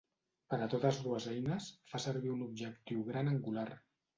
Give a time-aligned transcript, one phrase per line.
[0.53, 3.69] Per a totes dues eines fa servir un objectiu gran angular.